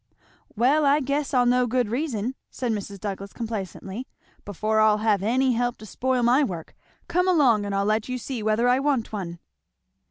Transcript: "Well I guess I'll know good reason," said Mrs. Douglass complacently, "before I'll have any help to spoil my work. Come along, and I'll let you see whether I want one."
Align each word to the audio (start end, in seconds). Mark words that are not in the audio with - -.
"Well 0.55 0.83
I 0.83 0.99
guess 0.99 1.31
I'll 1.31 1.45
know 1.45 1.67
good 1.67 1.87
reason," 1.87 2.33
said 2.49 2.71
Mrs. 2.71 2.99
Douglass 2.99 3.33
complacently, 3.33 4.07
"before 4.45 4.79
I'll 4.79 4.97
have 4.97 5.21
any 5.21 5.53
help 5.53 5.77
to 5.77 5.85
spoil 5.85 6.23
my 6.23 6.43
work. 6.43 6.75
Come 7.07 7.27
along, 7.27 7.65
and 7.67 7.75
I'll 7.75 7.85
let 7.85 8.09
you 8.09 8.17
see 8.17 8.41
whether 8.41 8.67
I 8.67 8.79
want 8.79 9.13
one." 9.13 9.37